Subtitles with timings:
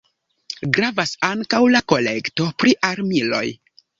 [0.77, 3.45] Gravas ankaŭ la kolekto pri armiloj.